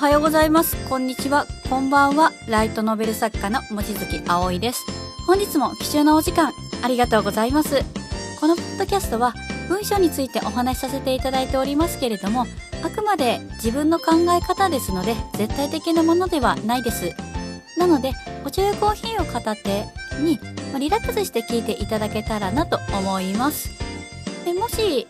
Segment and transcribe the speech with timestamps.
[0.00, 0.78] はようございます。
[0.88, 1.46] こんにちは。
[1.68, 2.32] こんばんは。
[2.48, 4.86] ライトノベル作家の望月葵です。
[5.26, 7.82] 本日も貴重なお時間、ありがとうございます。
[8.40, 9.34] このポッドキャストは、
[9.68, 12.46] 文章についてお話しさせていただいておりますけれども、
[12.82, 17.14] あくまで自分の考え方ですので、絶対的なものではないです。
[17.76, 18.14] なので、
[18.46, 19.84] お茶やコーヒーを片手
[20.18, 20.40] に、
[20.78, 23.68] リラックスして聞いていただけたらなと思います。
[24.46, 25.06] でもし、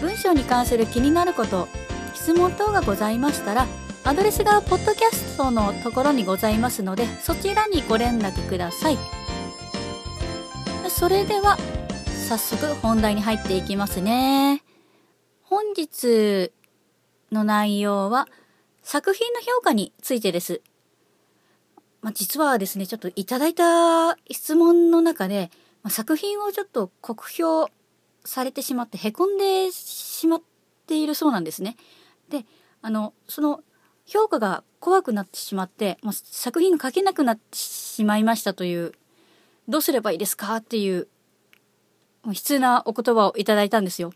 [0.00, 1.68] 文章に関する気になること、
[2.14, 3.66] 質問等がございましたら、
[4.02, 8.98] アドレスがポッドキャストのところにございますので、そちらにご連絡ください。
[10.88, 11.58] それでは、
[12.28, 14.64] 早速本題に入っていきますね。
[15.42, 16.50] 本日
[17.30, 18.26] の内容は、
[18.82, 20.62] 作品の評価についてです。
[22.00, 25.50] まあ、実はですね、ちょっといただいた質問の中で、
[25.82, 27.68] まあ作品をちょっと酷評
[28.24, 30.42] されてしまって、へこんでしまっ
[30.86, 31.76] ているそうなんですね。
[32.30, 32.46] で、
[32.82, 33.62] あの、その
[34.12, 38.92] 評価が怖くなってしまって、もう作品が書けなくなってしまいましたという、
[39.68, 41.06] どうすればいいですかっていう、
[42.24, 44.12] もう悲痛なお言葉をいただいたんですよ。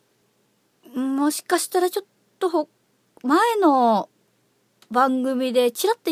[0.97, 2.07] もしかしたらちょっ
[2.41, 2.69] とほ、
[3.23, 4.09] 前の
[4.91, 6.11] 番組でちらっと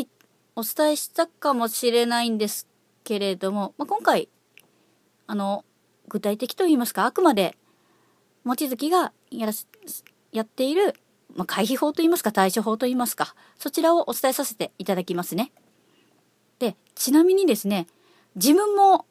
[0.55, 2.69] お伝えしたかもしれないんです
[3.03, 4.29] けれども、まあ、今回、
[5.27, 5.65] あの、
[6.07, 7.57] 具体的と言いますか、あくまで、
[8.45, 9.53] 望月がやら、
[10.31, 10.95] やっている
[11.35, 15.53] まあ、回避法といいますか対処法といいますか、そちらをお伝えさせていただきますね。
[16.59, 17.87] で、ちなみにですね、
[18.37, 19.07] 自分も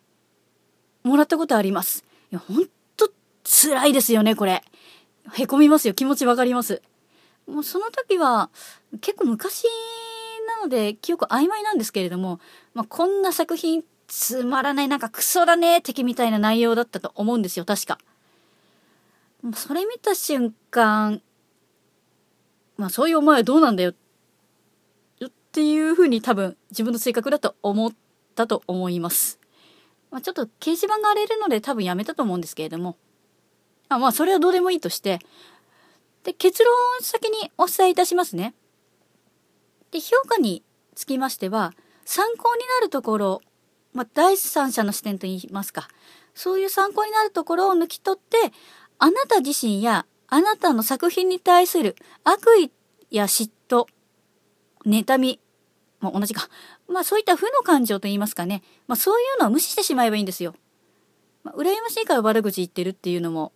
[1.03, 2.05] もらったことあります。
[2.31, 3.11] いや、ほんと
[3.43, 4.63] 辛いですよね、これ。
[5.33, 5.93] へこみますよ。
[5.93, 6.81] 気持ちわかります。
[7.47, 8.49] もうその時は
[9.01, 9.65] 結構昔
[10.47, 12.39] なので記憶曖昧なんですけれども、
[12.73, 17.97] まあ、こんな作品つまらない、なんかクソだね、敵みたいな内容だったと思うんですよ、確か。
[19.55, 21.21] それ見た瞬間、
[22.81, 23.93] まあそういう思いはどうなんだよ
[25.23, 27.91] っていうふうに多分自分の性格だと思っ
[28.33, 29.39] たと思います。
[30.09, 32.97] まあ、ちょっと掲示板が荒れるので多分やめたと思うんですけれども。
[33.87, 35.19] あまあそれはどうでもいいとして。
[36.23, 38.55] で、結論を先にお伝えいたしますね。
[39.91, 40.63] で、評価に
[40.95, 43.41] つきましては、参考になるところ、
[43.93, 45.87] まあ第三者の視点といいますか。
[46.33, 48.37] そういう参考になるところを抜き取って、
[48.99, 52.71] あなた自身やあなたの作品に対する悪意
[53.09, 53.85] や嫉妬、
[54.85, 55.41] 妬み、
[55.99, 56.47] もう同じか。
[56.87, 58.63] まあそういった負の感情と言いますかね。
[58.87, 60.55] まあそういうのを無視してしまえばいいんですよ。
[61.43, 63.51] まあ、羨ましいから悪口言ってるっていうのも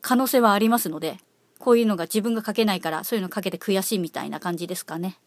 [0.00, 1.18] 可能性はありますので、
[1.60, 5.20] こういうのが自分が書けないからそういうの書けて悔しいみたいな感じですかね。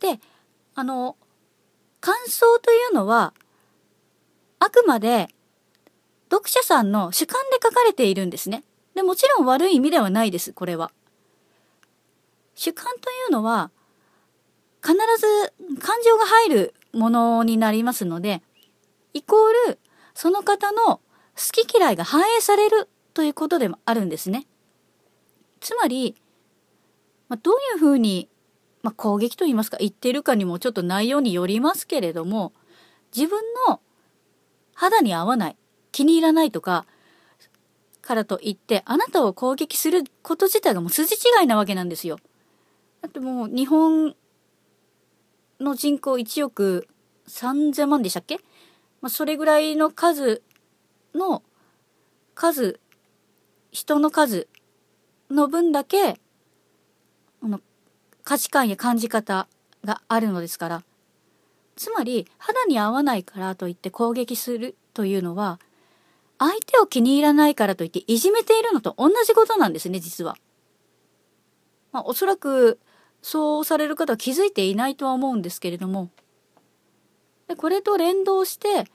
[0.00, 0.20] で、
[0.74, 1.16] あの、
[2.00, 3.32] 感想というのは、
[4.58, 5.28] あくまで
[6.30, 8.62] 読者さんの主観で書かれているんですね。
[8.94, 10.92] で、もちろん悪い意味ではないです、これは。
[12.54, 13.70] 主観というのは、
[14.82, 18.42] 必ず感情が入るものになりますので、
[19.12, 19.78] イコール、
[20.14, 21.00] その方の好
[21.52, 24.46] き嫌いが反映されるということでもあるんですね。
[25.60, 26.16] つまり、
[27.28, 28.28] まあ、どういうふうに、
[28.82, 32.52] まあ、攻撃と言いますか言ってるかにもちょっと内容によりますけれども、
[33.14, 33.80] 自分の
[34.74, 35.56] 肌に合わない、
[35.92, 36.86] 気に入らないとか、
[38.02, 42.18] からといって、あなたを攻撃すること自体がもう筋違いなわけなんですよ。
[43.02, 44.16] だってもう日本
[45.60, 46.88] の人口1億
[47.28, 48.40] 3000万でしたっけ？
[49.00, 50.42] まあ、それぐらいの数
[51.14, 51.42] の
[52.34, 52.80] 数、
[53.70, 54.48] 人の数
[55.30, 56.20] の分だけ、
[57.42, 57.60] あの、
[58.24, 59.46] 価値観や感じ方
[59.84, 60.82] があるのですから。
[61.76, 65.60] つまり、肌に合わないからといって攻撃するというのは、
[66.40, 70.38] 相手を気に入らないからといっていじめているのと同じことなんですね、実は。
[71.92, 72.80] まあ、おそらく、
[73.20, 76.10] そうされる方は気づいていないとは思うんですけれども。
[77.46, 78.86] でこれと連動して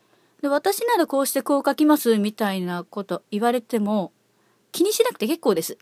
[0.41, 4.11] で、私ならこうしてこう書きますみたいなこと言われても、
[4.71, 5.77] 気にしなくて結構です。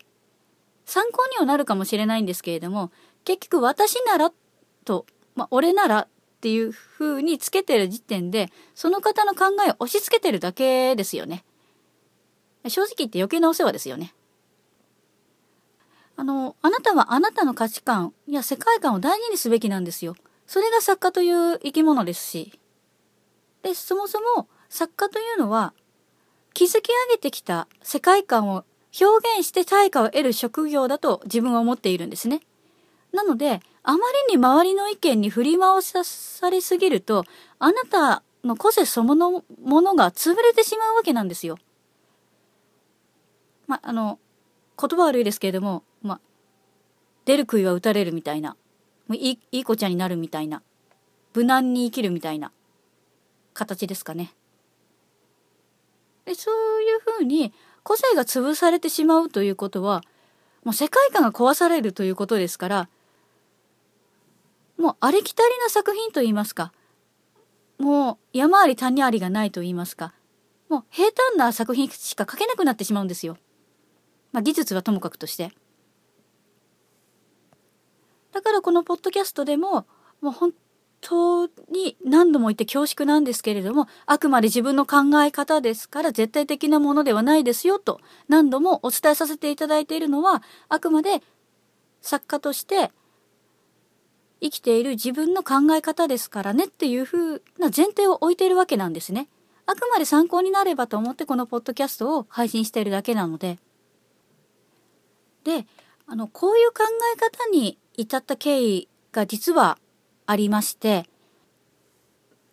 [0.85, 2.91] 参考にはなるかもしれないんですけれども、
[3.23, 4.31] 結局私なら
[4.85, 5.05] と、
[5.35, 6.07] まあ、俺ならっ
[6.41, 11.43] ていう風につけてる時点で、その方の考えを押し付けてるだけですよね。
[12.69, 14.13] 正直言って余計なお世話ですよね。
[16.15, 20.15] あの、あなたはあなたの価値観や世界観を大事にすべきなんですよ。
[20.45, 22.59] それが作家という生き物ですし。
[23.63, 25.73] で、そもそも作家というのは、
[26.53, 28.63] 築き上げてきた世界観を
[28.99, 32.41] 表現して対価を得る職業だと自分は思っているんですね。
[33.11, 33.97] なので、あま
[34.29, 37.25] りに周りの意見に振り回されすぎると、
[37.59, 41.57] あなたの個性そのものが潰れてしまうわけなんですよ。
[43.73, 44.19] まあ、の、
[44.79, 46.19] 言葉悪いですけれども、ま、
[47.25, 48.55] 出る杭は打たれるみたいな。
[49.07, 50.61] もういい、いい子ちゃんになるみたいな。
[51.33, 52.51] 無難に生きるみたいな
[53.55, 54.31] 形ですかね。
[56.25, 60.03] で、そういうふうに個性が潰されてしまうということは、
[60.63, 62.89] もう世界観が壊されるということですから、
[64.77, 66.71] もうありきたりな作品と言いますか、
[67.79, 70.13] もう山あり谷ありがないと言いますか、
[70.69, 73.37] もう平坦な作品しか書けなくなってしまうんですよ。
[74.33, 75.51] まあ技術はともかくとして。
[78.33, 79.85] だからこのポッドキャストでも、
[80.19, 80.53] もう本
[81.01, 91.21] 当に何度も言って恐縮なんですけれども、あくまで自分の考え方ですから絶対的なものではないですよと何度もお伝えさせていただいているのは、あくまで
[92.01, 92.91] 作家として
[94.41, 99.27] 生きている自分の考え方ですからねっていう風な前提を置いているわけなんですね。
[99.65, 103.59] あくまで参考になればと思ってこのポッドキャストを配信しているだけなので。
[105.43, 105.65] で、
[106.05, 106.83] あの、こういう考
[107.15, 109.77] え方に至った経緯が実は
[110.25, 111.09] ありまして、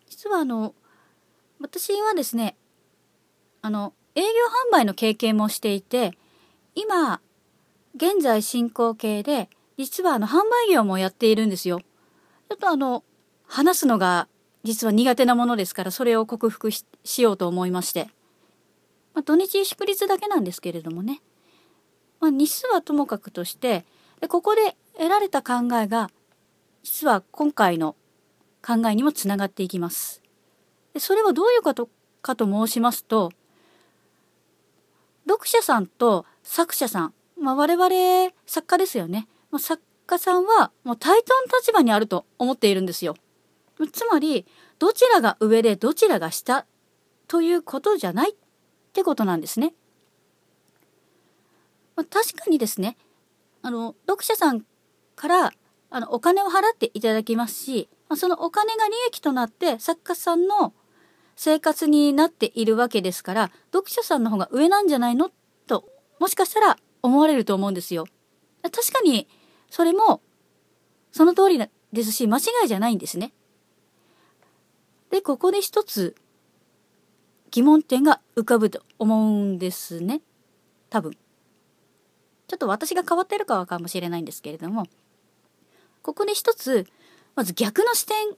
[0.09, 0.73] 実はあの、
[1.59, 2.55] 私はですね、
[3.61, 4.27] あの、営業
[4.69, 6.17] 販売の経験もしていて、
[6.75, 7.21] 今、
[7.95, 11.79] 現在進行形で、実はあの、販売業もやっているんですよ。
[11.79, 13.03] ちょっとあの、
[13.45, 14.27] 話すのが
[14.63, 16.85] 実は苦手なものですから、それを克服し
[17.21, 18.09] ようと思いまして。
[19.13, 21.21] まあ、土日祝日だけなんですけれどもね。
[22.21, 23.85] まあ、日数はともかくとして、
[24.21, 26.09] でここで得られた考えが
[26.83, 27.95] 実は今回の
[28.65, 30.21] 考えにもつながっていきます。
[30.93, 31.89] でそれはどういうこと
[32.21, 33.31] かと申しますと、
[35.27, 39.27] 読者さんと作者さん、まあ、我々作家ですよね。
[39.49, 43.15] ま、作家さんはもう対等の立場にあると思っているんですよ。
[43.91, 44.45] つまり、
[44.77, 46.65] どちらが上でどちらが下
[47.27, 48.35] ということじゃないっ
[48.93, 49.73] てことなんですね。
[52.01, 52.97] まあ、確かにですね、
[53.61, 54.65] あの、読者さん
[55.15, 55.53] から
[55.91, 60.73] あの、お金を払っていただきますし、まあそのお金が利益となって作家さんの
[61.35, 65.29] 生活になっているわけですから、読者さんの方が上なんじゃないの？
[65.67, 65.85] と、
[66.19, 68.07] もしかしたら思われると思うんですよ。
[68.63, 69.27] 確かに、
[69.69, 70.21] それも、
[71.11, 71.59] その通り
[71.93, 73.31] ですし、間違いじゃないんですね。
[75.11, 76.15] で、ここで一つ、
[77.51, 80.21] 疑問点が浮かぶと思うんですね。
[80.89, 81.17] 多分。
[82.51, 84.85] ちょっと私が変わってるかはかもしれないんですけれども、
[86.01, 86.85] ここで一つ、
[87.33, 88.35] まず逆の視点、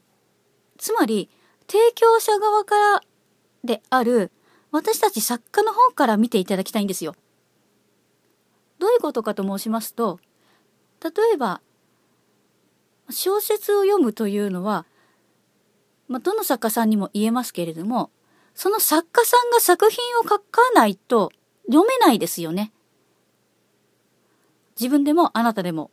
[0.77, 1.31] つまり、
[1.67, 3.01] 提供者側から
[3.63, 4.29] である、
[4.69, 7.15] 私たち作家の方から見ていただきたいんですよ。
[8.77, 10.19] どういうことかと申しますと、
[11.03, 11.61] 例えば、
[13.09, 14.85] 小説を読むというのは、
[16.07, 18.11] まあ、どの作家さんにも言えますけれども、
[18.53, 21.31] その作家さんが作品を書かないと
[21.65, 22.71] 読めないですよね。
[24.79, 25.91] 自分でもあなたでも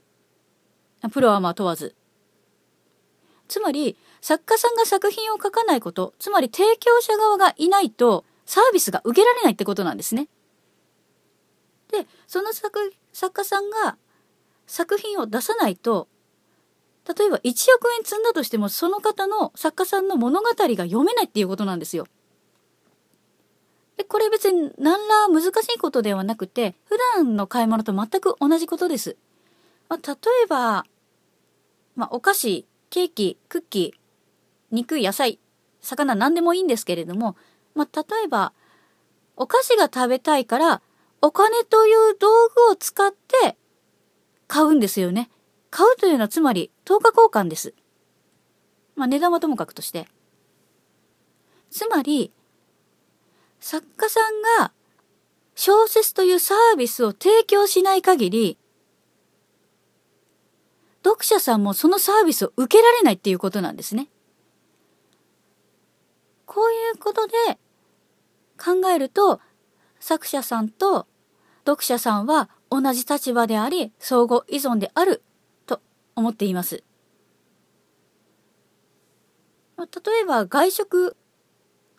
[1.09, 1.95] プロはまあ問わず。
[3.49, 10.29] つまり、作家さんが作品を書かないこと、つまり提供者側がいないと、サービスが受けられないってことなんですね。
[11.89, 13.97] で、その作作家さんが
[14.67, 16.09] 作品を出さないと、
[17.19, 22.07] 例えば1億円積んだとしても、その方の作家さんの物語が読めないっていうことなんですよ。
[24.01, 29.19] で、これ別に何ら難しいことではなくて、普段の買い物と全く同じことです。
[29.91, 30.15] まあ、例
[30.45, 30.87] えば、
[31.97, 33.99] まあ、お菓子、ケーキ、クッキー、
[34.71, 35.39] 肉、野菜、
[35.83, 37.37] 魚何でもいいんですけれども、
[37.75, 38.55] まあ、例えば、
[39.37, 40.81] お菓子が食べたいから、
[41.21, 42.27] お金という道
[42.69, 43.59] 具を使って
[44.49, 45.29] 買うんですよね。
[45.69, 47.75] 買うというのはつまり等価交換です。
[48.97, 50.09] まあ値段はともかくとして。
[51.71, 52.33] つまり、
[53.61, 54.73] 作家さんが
[55.55, 58.59] 小説というサービスを提供しない限り、
[61.05, 64.09] 読者さんもそのサービスを受けられないっていうことなんですね。
[66.47, 67.33] こういうことで
[68.59, 69.41] 考えると、
[70.01, 71.07] 作者さんと
[71.67, 75.23] 読者さんは同じ立場であり、相互依存である
[75.67, 75.81] と
[76.17, 76.83] 思っています。
[79.79, 81.17] 例えば外食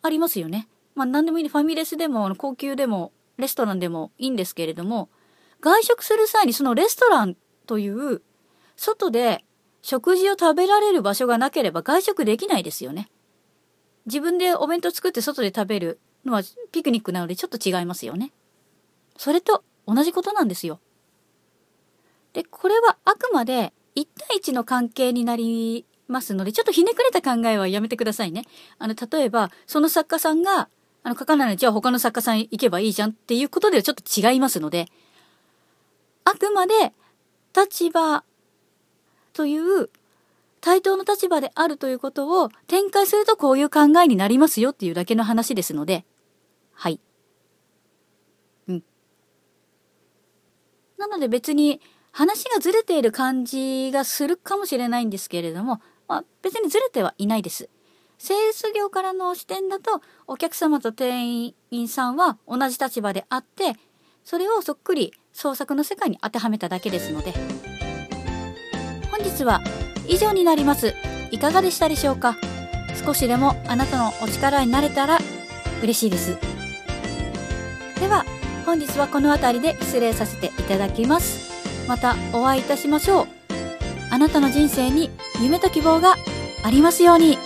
[0.02, 0.68] ありますよね。
[0.96, 5.10] まあ何でもいいファミレスでも高級でもレストランでもいいんですけれども、
[5.62, 8.22] 外食する際にそのレストランという
[8.76, 9.44] 外で
[9.82, 13.10] 食事を食べられる場所がなければ外食できないですよね。
[14.06, 18.32] 自分でお弁当作って外で食べるのはピクニックなのでちょっと違いますよね。
[19.18, 20.80] それと同じことなんですよ。
[22.34, 28.46] で、これはあくまで1対1の関係になりますので、ちょっとひねくれた考えはやめてくださいね。
[28.78, 30.70] あの、例えば、その作家さんが、
[31.04, 34.88] あの、書かないのじゃあ他の作家さん行けばいいじゃんっていうことではちょっと違いますので、
[36.24, 36.94] あくまで
[37.56, 38.24] 立場
[39.34, 39.90] という
[40.62, 46.06] 対等の立場であるということを展開するとこういう考えになりますよっていうだけの話ですので、
[46.74, 47.00] はい。
[48.68, 48.84] うん。
[50.98, 51.82] なので別に
[52.12, 57.70] 話がずれている感じがするかもしれないんですけれども、まあ、別にずれてはいないです。
[58.24, 63.74] セールス業からの視点だと、お客様と店員さんは同じ立場であって、
[64.24, 67.34] それをそっくり創作の世界に当てはめただけですので。
[69.10, 69.60] 本日は
[70.08, 70.94] 以上になります。
[71.32, 72.38] いかがでしたでしょうか？
[73.04, 75.18] 少しでもあなたのお力になれたら
[75.82, 76.38] 嬉しいです。
[78.00, 78.24] では、
[78.68, 81.88] 本日はこの辺りで失礼させていただきます。
[81.88, 83.28] またお会いいたしましょう。
[84.12, 85.10] あなたの人生に
[85.42, 86.18] 夢と希望が
[86.64, 87.40] ありますように。